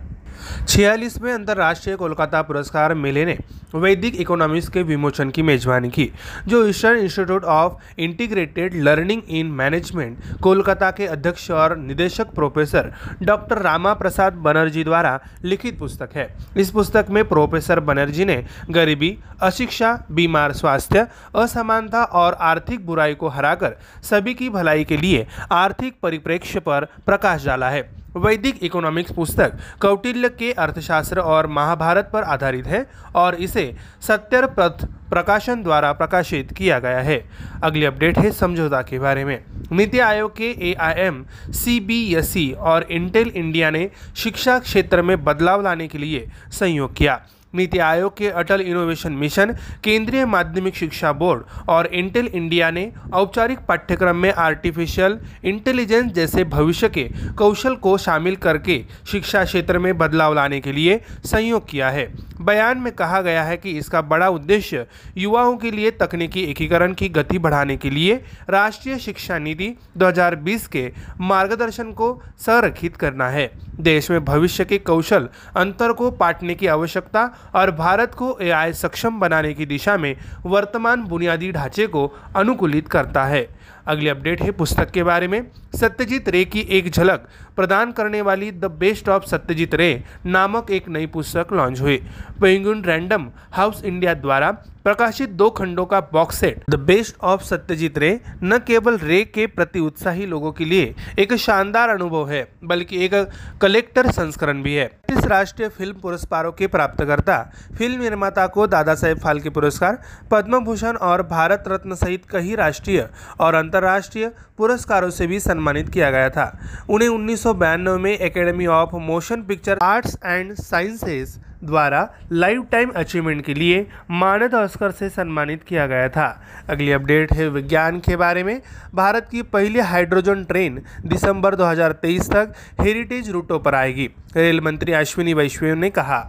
[0.67, 3.37] छियालीसवें अंतर्राष्ट्रीय कोलकाता पुरस्कार मेले ने
[3.75, 6.09] वैदिक इकोनॉमिक्स के विमोचन की मेजबानी की,
[6.47, 12.91] जो Eastern Institute of Integrated Learning in Management Kolkata के अध्यक्ष और निदेशक प्रोफेसर
[13.23, 16.27] डॉक्टर रामा प्रसाद बनर्जी द्वारा लिखित पुस्तक है।
[16.57, 23.27] इस पुस्तक में प्रोफेसर बनर्जी ने गरीबी, अशिक्षा, बीमार स्वास्थ्य, असमानता और आर्थिक बुराई को
[23.27, 29.49] हराकर सभी की भलाई के लिए आर्थिक परिप्रेक्ष्य पर प्रकाश डाला है। वैदिक इकोनॉमिक्स पुस्तक
[29.81, 32.81] कौटिल्य के अर्थशास्त्र और महाभारत पर आधारित है
[33.15, 33.65] और इसे
[34.07, 37.17] सत्यर प्रथ प्रकाशन द्वारा प्रकाशित किया गया है।
[37.63, 39.37] अगली अपडेट है समझौता के बारे में।
[39.71, 44.57] नीति आयोग के A I M C B S E और इंटेल इंडिया ने शिक्षा
[44.59, 46.25] क्षेत्र में बदलाव लाने के लिए
[46.59, 47.17] सहयोग किया।
[47.53, 53.59] नीति आयोग के अटल इनोवेशन मिशन, केंद्रीय माध्यमिक शिक्षा बोर्ड और इंटेल इंडिया ने औपचारिक
[53.59, 57.03] पाठ्यक्रम में आर्टिफिशियल इंटेलिजेंस जैसे भविष्य के
[57.37, 62.11] कौशल को शामिल करके शिक्षा क्षेत्र में बदलाव लाने के लिए संयोग किया है।
[62.41, 64.85] बयान में कहा गया है कि इसका बड़ा उद्देश्य
[65.17, 68.15] युवाओं के लिए तकनीकी एकीकरण की गति बढ़ाने के लिए
[68.49, 75.27] राष्ट्रीय शिक्षा नीति 2020 के मार्गदर्शन को संरक्षित करना है। देश में भविष्य के कौशल
[75.57, 81.03] अंतर को पाटने की आवश्यकता और भारत को एआई सक्षम बनाने की दिशा में वर्तमान
[81.03, 83.43] बुनियादी ढांचे को अनुकूलित करता है।
[83.85, 85.41] अगली अपडेट है पुस्तक के बारे में।
[85.75, 87.19] सत्यजीत रे की एक झलक
[87.55, 91.97] प्रदान करने वाली द बेस्ट ऑफ़ सत्यजीत रे नामक एक नई पुस्तक लॉन्च हुई।
[92.41, 94.51] पेंगुइन रैंडम हाउस इंडिया द्वारा
[94.85, 98.09] प्रकाशित दो खंडों का box set the best of Satyajit Ray
[98.43, 103.13] न केवल रे के प्रति उत्साही लोगों के लिए एक शानदार अनुभव है, बल्कि एक
[103.61, 107.37] कलेक्टर संस्करण भी है। इस राष्ट्रीय फ़िल्म पुरस्कारों के प्राप्तकर्ता
[107.77, 113.07] फ़िल्म निर्माता को दादा साहेब फाल्के पुरस्कार पद्म भूषण और भारत रत्न सहित कई राष्ट्रीय
[113.39, 116.51] और अंतर्राष्ट्रीय पुरस्कारों से भी सम्मानित किया गया था।
[116.89, 123.59] उन्हें उन्नीस में Academy of Motion Picture Arts and Sciences द्वारा लाइफ टाइम अचीवमेंट के
[123.59, 126.31] लिए मानद ऑस्कर से सम्मानित किया गया था।
[126.67, 128.59] अगली अपडेट है विज्ञान के बारे में।
[128.93, 132.45] भारत की पहली हाइड्रोजन ट्रेन दिसंबर 2023 तक
[132.81, 136.21] हेरिटेज रूटों पर आएगी। रेल मंत्री अश्विनी वैष्णव ने कहा।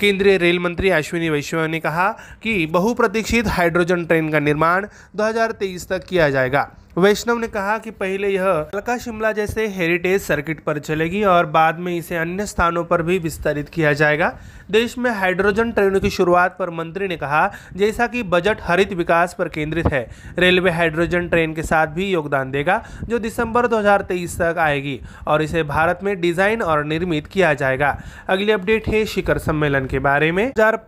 [0.00, 2.12] केंद्रीय रेल मंत्री अश्विनी वैष्णव ने कहा
[2.42, 6.62] कि बहुप्रतीक्षित हाइड्रोजन ट्रेन का निर्माण 2023 तक किया जाएगा।
[6.96, 11.78] वैष्णव ने कहा कि पहले यह अलका शिमला जैसे हेरिटेज सर्किट पर चलेगी और बाद
[11.78, 14.32] में इसे अन्य स्थानों पर भी विस्तारित किया जाएगा।
[14.70, 19.34] देश में हाइड्रोजन ट्रेनों की शुरुआत पर मंत्री ने कहा, जैसा कि बजट हरित विकास
[19.34, 20.06] पर केंद्रित है,
[20.38, 25.62] रेलवे हाइड्रोजन ट्रेन के साथ भी योगदान देगा, जो दिसंबर 2023 तक आएगी और इसे
[25.66, 27.96] भारत में डिज़ाइन और निर्मित किया जाएगा।
[28.28, 30.84] अगली अपडेट है शिखर सम्मेलन के बारे में। हज़ार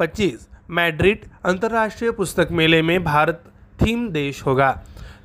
[0.70, 3.44] मैड्रिड अंतर्राष्ट्रीय पुस्तक मेले में भारत
[3.80, 4.78] थीम देश होगा।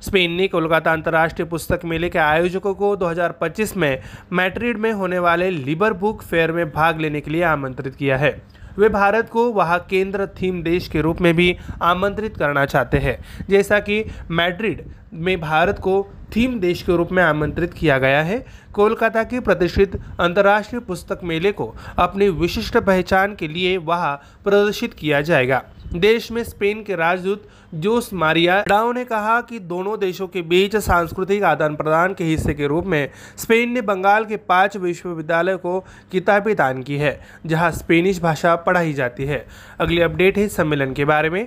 [0.04, 5.50] स्पेन ने कोलकाता अंतर्राष्ट्रीय पुस्तक मेले के आयोजकों को 2025 में मैड्रिड में होने वाले
[5.50, 8.30] लिबर बुक फेयर में भाग लेने के लिए आमंत्रित किया है।
[8.78, 13.18] वे भारत को वहाँ केंद्र थीम देश के रूप में भी आमंत्रित करना चाहते हैं,
[13.50, 16.02] जैसा कि मैड्रिड में भारत को
[16.36, 21.52] थीम देश के रूप में आमंत्रित किया गया है। कोलकाता के प्रतिष्ठित अंतर्राष्ट्रीय पुस्तक मेले
[21.52, 25.62] को अपनी विशिष्ट पहचान के लिए वहाँ प्रदर्शित किया जाएगा।
[25.94, 27.42] देश में स्पेन के राजदूत
[27.74, 32.52] जोस मारिया डाओ ने कहा कि दोनों देशों के बीच सांस्कृतिक आदान प्रदान के हिस्से
[32.52, 33.06] के रूप में
[33.38, 35.78] स्पेन ने बंगाल के पाँच विश्वविद्यालय को
[36.12, 37.12] किताबें दान की है,
[37.46, 39.38] जहाँ स्पेनिश भाषा पढ़ाई जाती है।
[39.78, 41.44] अगली अपडेट है सम्मेलन के बारे में।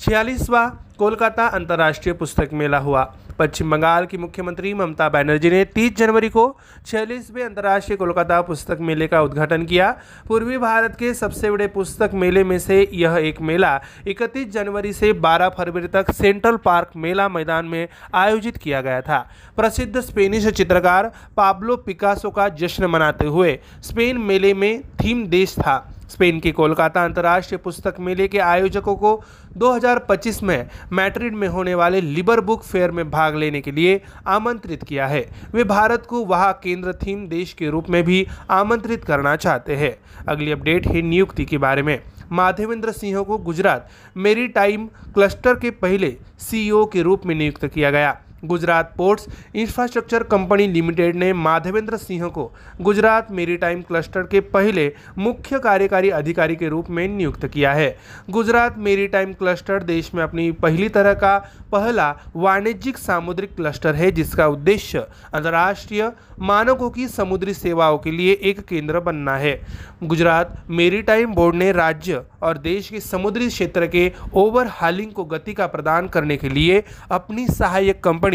[0.00, 0.66] छियालीसवा
[0.98, 3.04] कोलकाता अंतर्राष्ट्रीय पुस्तक मेला हुआ।
[3.40, 6.44] पश्चिम बंगाल की मुख्यमंत्री ममता बनर्जी ने 30 जनवरी को
[6.86, 9.90] छियालीसवें अंतर्राष्ट्रीय कोलकाता पुस्तक मेले का उद्घाटन किया।
[10.28, 15.12] पूर्वी भारत के सबसे बड़े पुस्तक मेले में से यह एक मेला 31 जनवरी से
[15.20, 19.18] 12 फरवरी तक सेंट्रल पार्क मेला मैदान में आयोजित किया गया था।
[19.56, 25.78] प्रसिद्ध स्पेनिश चित्रकार पाब्लो पिकासो का जश्न मनाते हुए स्पेन मेले में थीम देश था।
[26.10, 29.16] स्पेन के कोलकाता अंतर्राष्ट्रीय पुस्तक मेले के आयोजकों को
[29.56, 34.78] 2025 में मैड्रिड में होने वाले लिबर बुक फेयर में भाग लेने के लिए आमंत्रित
[34.88, 39.36] किया है। वे भारत को वहाँ केंद्र थीम देश के रूप में भी आमंत्रित करना
[39.36, 39.92] चाहते हैं।
[40.28, 41.96] अगली अपडेट है नियुक्ति के बारे में।
[42.30, 43.80] माधवेंद्र सिंह को गुजरात
[44.16, 48.12] मेरी टाइम क्लस्टर के पहले सीईओ के रूप में नियुक्त किया गया।
[48.44, 52.50] Gujarat Ports Infrastructure Company Limited ने माधवेंद्र सिंह को
[52.80, 57.96] गुजरात मेरीटाइम क्लस्टर के पहले मुख्य कार्यकारी अधिकारी के रूप में नियुक्त किया है।
[58.30, 61.36] गुजरात मेरीटाइम क्लस्टर देश में अपनी पहली तरह का
[61.72, 68.60] पहला वाणिज्यिक सामुद्रिक क्लस्टर है, जिसका उद्देश्य अंतर्राष्ट्रीय मानकों की समुद्री सेवाओं के लिए एक
[68.60, 69.60] केंद्र बनना है।
[70.04, 75.66] गुजरात मेरीटाइम बोर्ड ने राज्य और देश के समुद्री क्षेत्र के ओवरहालिंग को गति का
[75.66, 78.29] प्रदान करने के लिए अपनी सहायक company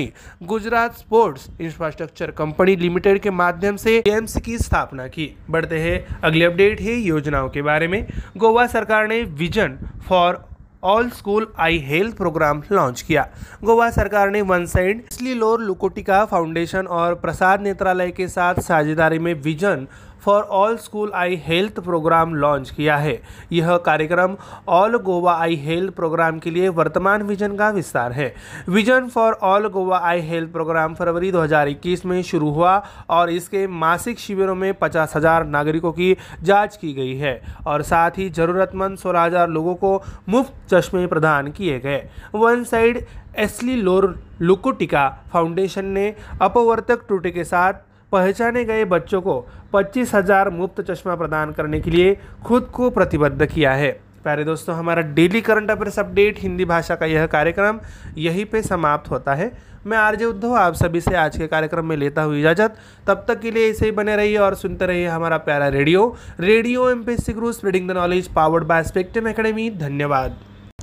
[0.48, 6.44] Gujarat Sports Infrastructure Company Limited के माध्यम से एम्स की स्थापना की। बढ़ते हैं अगली
[6.44, 8.04] अपडेट है योजनाओं के बारे में।
[8.38, 9.76] गोवा सरकार ने Vision
[10.10, 10.36] for
[10.84, 13.24] All School Eye Health Programme launch किया।
[13.66, 19.18] गोवा सरकार ने वन साइड इसलिए लोर लुकोटिका फाउंडेशन और प्रसाद नेत्रालय के साथ साझेदारी
[19.20, 19.86] में Vision
[20.26, 23.20] for All School Eye Health Programme launch किया है।
[23.52, 24.36] यह कार्यक्रम
[24.70, 28.34] All Goa Eye Health Programme के लिए वर्तमान विजन का विस्तार है।
[28.70, 32.78] Vision for All Goa Eye Health Programme फरवरी 2021 में शुरू हुआ
[33.10, 38.18] और इसके मासिक शिविरों में पचास हज़ार नागरिकों की जाँच की गई है और साथ
[38.18, 42.04] ही जरूरतमंद सोलह हज़ार लोगों को मुफ़्त चश्मे प्रदान किए गए।
[42.36, 43.06] वन साइड
[43.38, 47.74] एसली लोर लुकोटिका फाउंडेशन ने अपवर्तक टूटे के साथ
[48.12, 49.40] पहचाने गए बच्चों को
[49.74, 53.92] पच्चीस हज़ार मुफ़्त चश्मा प्रदान करने के लिए खुद को प्रतिबद्ध किया है।
[54.24, 57.80] प्यारे दोस्तों, हमारा daily current affairs update, Hindi भाषा का यह कार्यक्रम
[58.18, 59.52] यहीं पे समाप्त होता है।
[59.86, 63.40] मैं आरजे उद्धव, आप सभी से आज के कार्यक्रम में लेता हूँ इजाज़त। तब तक
[63.40, 66.08] के लिए ऐसे ही बने रहिए और सुनते रहिए हमारा प्यारा radio.
[66.40, 70.36] Radio M P C spreading the knowledge powered by Spectrum Academy धन्यवाद।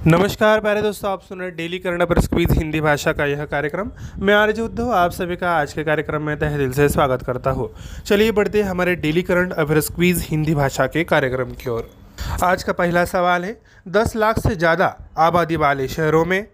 [0.06, 3.44] नमस्कार, प्यारे दोस्तों, आप सुन रहे हैं daily current affairs quiz Hindi भाषा का यह
[3.44, 7.22] कार्यक्रम। मैं आर्य उद्धव, आप सभी का आज के कार्यक्रम में तह दिल से स्वागत
[7.26, 7.68] करता हूँ।
[8.06, 11.88] चलिए बढ़ते हैं हमारे daily current affairs quiz Hindi भाषा के कार्यक्रम की ओर।
[12.44, 13.54] आज का पहला सवाल है,
[13.86, 16.44] दस लाख से ज़्यादा आबादी वाले शहरों में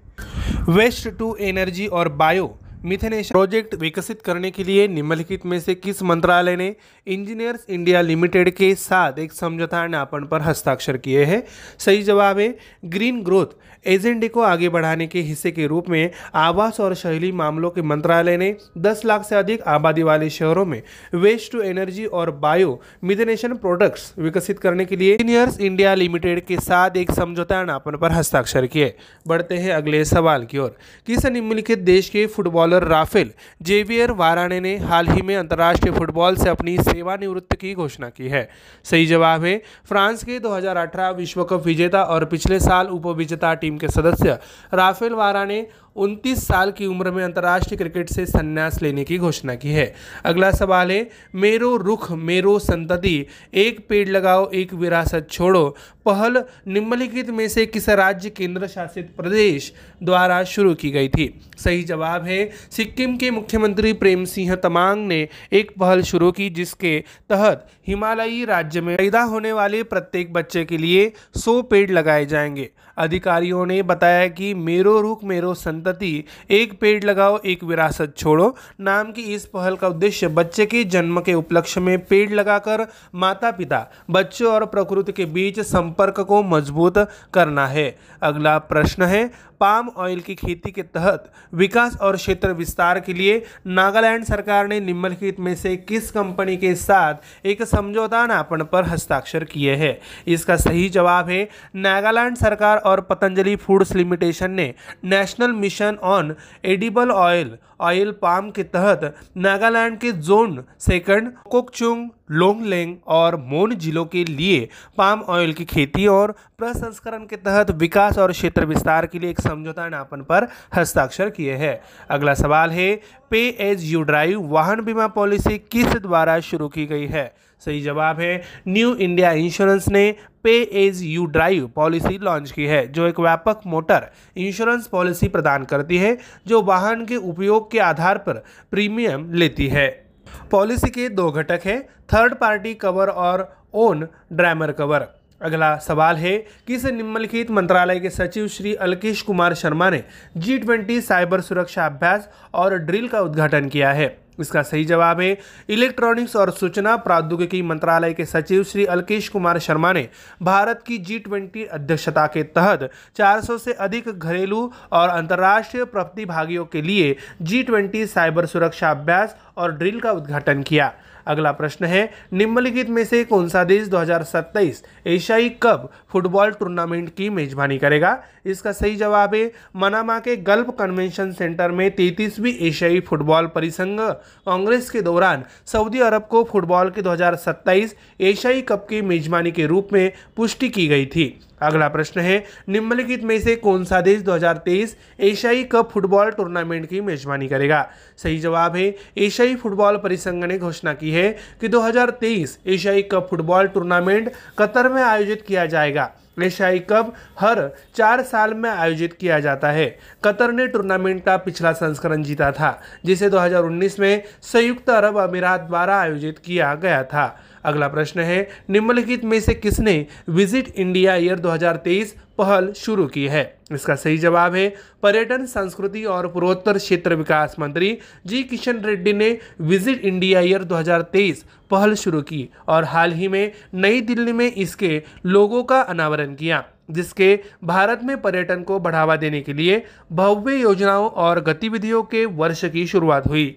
[0.70, 2.46] वेस्ट टू एनर्जी और बायो
[2.84, 8.50] मिथेनेशन प्रोजेक्ट विकसित करने के लिए निम्नलिखित में से किस मंत्रालय ने इंजीनियर्स इंडिया लिमिटेड
[8.50, 11.42] के साथ एक समझौता ज्ञापन पर हस्ताक्षर किए हैं?
[11.78, 13.46] सही जवाब है, ग्रीन ग्रोथ
[13.86, 18.36] एजेंडे को आगे बढ़ाने के हिस्से के रूप में आवास और शहरी मामलों के मंत्रालय
[18.36, 20.82] ने 10 लाख से अधिक आबादी वाले शहरों में
[21.14, 26.56] वेस्ट टू एनर्जी और बायो मिथेनेशन प्रोडक्ट्स विकसित करने के लिए इंजीनियर्स इंडिया लिमिटेड के
[26.60, 28.94] साथ एक समझौता ज्ञापन पर हस्ताक्षर किए
[29.26, 32.26] बढ़ते हैं अगले सवाल की ओर। किस निम्नलिखित देश के
[32.68, 33.30] फुटबॉलर राफेल
[33.62, 38.48] जेवियर वाराणे ने हाल ही में अंतर्राष्ट्रीय फुटबॉल से अपनी सेवानिवृत्ति की घोषणा की है।
[38.84, 39.56] सही जवाब है,
[39.88, 44.38] फ्रांस के 2018 विश्व कप विजेता और पिछले साल उपविजेता टीम के सदस्य
[44.74, 45.66] राफेल वाराणे
[45.98, 50.50] उनतीस साल की उम्र में अंतर्राष्ट्रीय क्रिकेट से संन्यास लेने की घोषणा की है। अगला
[50.50, 57.48] सवाल है, मेरो रुख, मेरो संतति, एक पेड़ लगाओ, एक विरासत छोड़ो। पहल निम्नलिखित में
[57.48, 61.40] से किस राज्य केंद्र शासित प्रदेश द्वारा शुरू की गई थी?
[61.58, 67.04] सही जवाब है, सिक्किम के मुख्यमंत्री प्रेम सिंह तमांग ने एक पहल शुरू की जिसके
[67.30, 72.70] तहत हिमालयी राज्य में पैदा होने वाले प्रत्येक बच्चे के लिए सौ पेड़ लगाए जाएँगे।
[72.96, 79.12] अधिकारियों ने बताया कि मेरो रुख मेरो संतति, एक पेड़ लगाओ, एक विरासत छोड़ो। नाम
[79.12, 83.86] की इस पहल का उद्देश्य बच्चे के जन्म के उपलक्ष्य में पेड़ लगाकर माता पिता
[84.10, 86.98] बच्चों और प्रकृति के बीच संपर्क को मज़बूत
[87.34, 93.00] करना है। अगला प्रश्न है, पाम ऑयल की खेती के तहत विकास और क्षेत्र विस्तार
[93.00, 98.62] के लिए नागालैंड सरकार ने निम्नलिखित में से किस कंपनी के साथ एक समझौता ज्ञापन
[98.72, 104.72] पर हस्ताक्षर किए हैं। इसका सही जवाब है, नागालैंड सरकार और पतंजलि फूड्स लिमिटेशन ने
[105.06, 106.34] National Mission on
[106.66, 114.04] Edible Oil Oil Palm के तहत नागालैंड के जोन सेकंड कोकचुंग लोंगलेंग और मोन जिलों
[114.04, 119.18] के लिए पाम ऑयल की खेती और प्रसंस्करण के तहत विकास और क्षेत्र विस्तार के
[119.18, 123.00] लिए एक समझौता ज्ञापन पर हस्ताक्षर किए हैं। अगला सवाल है
[123.30, 127.34] पे एज यू ड्राइव वाहन बीमा पॉलिसी किस द्वारा शुरू की गई है?
[127.60, 130.14] सही जवाब है, न्यू इंडिया इंश्योरेंस ने
[130.44, 135.64] pay as you drive policy launch की है, जो एक व्यापक मोटर इंश्योरेंस पॉलिसी प्रदान
[135.64, 140.07] करती है, जो वाहन के उपयोग के आधार पर प्रीमियम लेती है।
[140.50, 141.80] पॉलिसी के दो घटक हैं
[142.12, 145.06] थर्ड पार्टी कवर और ओन ड्रामर कवर
[145.40, 150.02] अगला सवाल है कि इस निम्नलिखित मंत्रालय के सचिव श्री अलकेश कुमार शर्मा ने
[150.36, 154.08] जी ट्वेंटी साइबर सुरक्षा अभ्यास और ड्रिल का उद्घाटन किया है।
[154.40, 155.36] इसका सही जवाब है।
[155.68, 160.08] इलेक्ट्रॉनिक्स और सूचना प्रौद्योगिकी मंत्रालय के सचिव श्री अल्केश कुमार शर्मा ने
[160.42, 164.60] भारत की जी ट्वेंटी अध्यक्षता के तहत 400 से अधिक घरेलू
[164.92, 170.92] और अंतर्राष्ट्रीय प्रतिभागियों के लिए जी ट्वेंटी साइबर सुरक्षा अभ्यास और ड्रिल का उद्घाटन किया।
[171.28, 177.28] अगला प्रश्न है, निम्नलिखित में से कौन सा देश 2027 एशियाई कप फुटबॉल टूर्नामेंट की
[177.30, 178.16] मेजबानी करेगा?
[178.46, 184.90] इसका सही जवाब है, मनामा के गल्फ कन्वेंशन सेंटर में तैतीसवीं एशियाई फुटबॉल परिसंघ। कांग्रेस
[184.90, 190.12] के दौरान सऊदी अरब को फुटबॉल के 2027 एशियाई कप की मेजबानी के रूप में
[190.36, 191.28] पुष्टि की गई थी।
[191.62, 197.00] अगला प्रश्न है, निम्नलिखित में से कौन सा देश 2023 एशियाई कप फुटबॉल टूर्नामेंट की
[197.00, 197.88] मेजबानी करेगा?
[198.22, 203.66] सही जवाब है, एशियाई फुटबॉल परिसंघ ने घोषणा की है कि 2023 एशियाई कप फुटबॉल
[203.66, 206.10] टूर्नामेंट कतर में आयोजित किया जाएगा।
[206.42, 207.60] एशियाई कप हर
[207.96, 212.80] चार साल में आयोजित किया जाता है। कतर ने टूर्नामेंट का पिछला संस्करण जीता था,
[213.04, 219.24] जिसे 2019 में संयुक्त अरब अमीरात द्वारा आयोजित किया गया था। अगला प्रश्न है, निम्नलिखित
[219.24, 223.42] में से किसने विज़िट इंडिया ईयर 2023 पहल शुरू की है?
[223.72, 224.68] इसका सही जवाब है,
[225.02, 227.96] पर्यटन, संस्कृति और पूर्वोत्तर क्षेत्र विकास मंत्री
[228.26, 233.52] जी किशन रेड्डी ने विज़िट इंडिया ईयर 2023 पहल शुरू की और हाल ही में
[233.74, 239.40] नई दिल्ली में इसके लोगों का अनावरण किया, जिसके भारत में पर्यटन को बढ़ावा देने
[239.40, 239.82] के लिए
[240.12, 243.56] भव्य योजनाओं और गतिविधियों के वर्ष की शुरुआत हुई।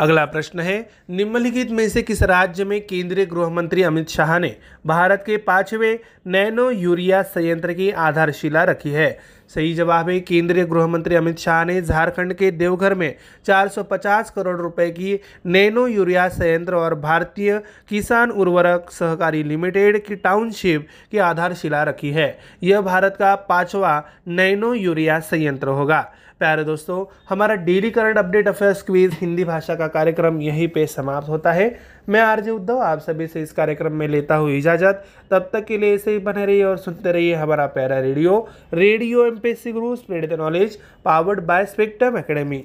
[0.00, 4.56] अगला प्रश्न है, निम्नलिखित में से किस राज्य में केंद्रीय गृह मंत्री अमित शाह ने
[4.86, 9.18] भारत के पाँचवें नैनो यूरिया संयंत्र की आधारशिला रखी है?
[9.54, 13.14] सही जवाब है, केंद्रीय गृह मंत्री अमित शाह ने झारखंड के देवघर में
[13.46, 20.86] 450 करोड़ रुपए की नैनो यूरिया संयंत्र और भारतीय किसान उर्वरक सहकारी लिमिटेड की टाउनशिप
[21.10, 27.54] की आधारशिला रखी है। यह भारत का पांचवा नैनो यूरिया संयंत्र होगा। प्यारे दोस्तों, हमारा
[27.54, 31.68] daily current update affairs quiz Hindi भाषा का कार्यक्रम यहीं पे समाप्त होता है।
[32.08, 35.78] मैं आरजे उद्धव, आप सभी से इस कार्यक्रम में लेता हूँ इजाज़त। तब तक के
[35.78, 38.46] लिए ऐसे ही बने रहिए और सुनते रहिए हमारा प्यारा radio.
[38.74, 42.64] Radio M P C Guru, spread the knowledge, powered by Spectrum Academy.